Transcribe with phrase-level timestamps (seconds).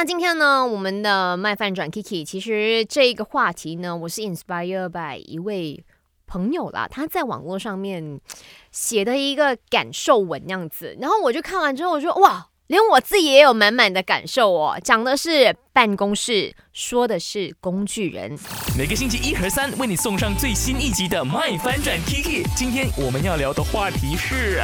[0.00, 5.84] 那今天呢，我们的麦饭转 Kiki，其实这个话题呢，我是 inspired by 一位
[6.26, 8.18] 朋友啦，他在网络上面
[8.72, 12.46] 写的一个感受文样子，然后我就看完之后，我说哇。
[12.68, 18.38] 连我自己也有满满的感受哦，讲的是办公室，说的是工具人。
[18.78, 22.44] 每个星期一和三为你送上最新一集的《麦翻转 Kiki》。
[22.56, 24.62] 今天我们要聊的话题是，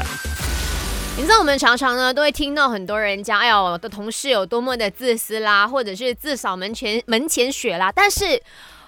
[1.17, 8.41] 你知道我们常常呢都会听到很多人讲，哎呦，我的同事有多么的自私啦，或者是自扫门前门前雪啦，但是。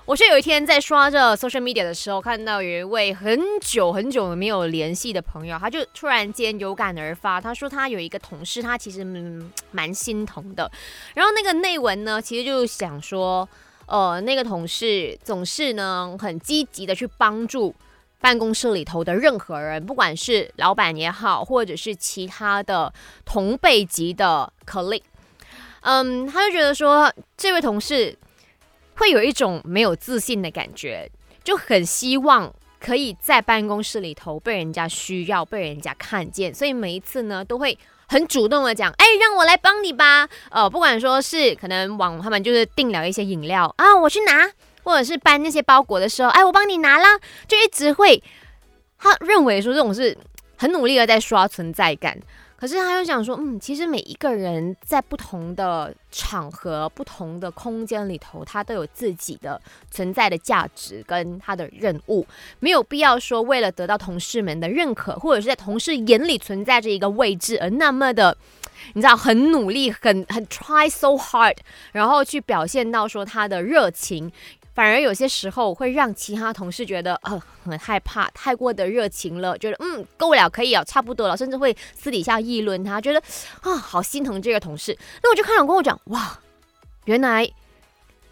[0.04, 9.04] 我是有一天在刷着 social media 的时候，看到有一位很久很久没有联系的朋友，他就突然间有感而发，他说他有一个同事，他其实
[9.70, 10.70] 蛮心疼的。
[11.14, 13.46] 然后那个内文呢，其实就想说，
[13.84, 17.74] 呃，那个同事总是呢很积极的去帮助
[18.20, 22.92] 办公室里头的任何人，不管是老板也好，或者是其他的
[23.24, 25.02] 同辈级的 colleague，
[25.80, 28.16] 嗯，他就觉得说这位同事。
[29.00, 31.08] 会有一种没有自信的感觉，
[31.44, 37.78] 就很希望可以在办公室里头被人家需要、被人家看见，所以每一次呢都会
[38.08, 44.50] 很主动的讲：“哎，让我来帮你吧。”呃，不管说是可能往他们就是订了一些饮料啊，我去拿，
[44.88, 48.22] 或者是搬那些包裹的时候，哎，我帮你拿啦，就一直会
[48.98, 50.16] 他认为说这种是
[50.56, 52.18] 很努力的在刷存在感。
[52.56, 62.26] 可是他又想说，嗯，其实每一个人在不同的场合、不同的空间里头，他都有自己的存在的价值跟他的任务，
[62.58, 68.34] 没有必要说为了得到同事们的认可，或者是在同事眼里存在着一个位置而那么的，
[68.94, 71.56] 你知道，很努力、很很 try so hard，
[71.92, 74.30] 然后去表现到说他的热情。
[74.74, 83.20] 反而有些时候会让其他同事觉得呃很害怕，太过的热情了，觉得嗯够了，可以了，差不多了，甚至会私底下议论他，觉得
[83.62, 84.96] 啊好心疼这个同事。
[85.20, 86.38] 那我就看到跟我讲哇，
[87.06, 87.50] 原来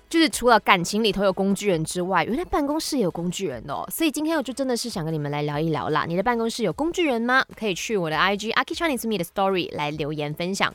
[0.08, 3.84] 就是除了感情里头有工具人之外，原来办公室也有工具人哦。
[3.90, 6.04] 所以今天我就真的是想跟你们来聊一聊啦。
[6.06, 7.44] 你的办公室有工具人吗？
[7.56, 10.74] 可以去我的 IG Aki Chinese Me 的 Story 来留言分享。